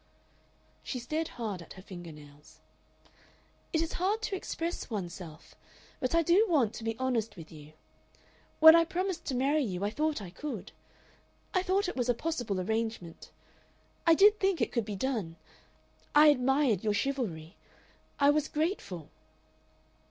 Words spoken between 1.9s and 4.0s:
nails. "It is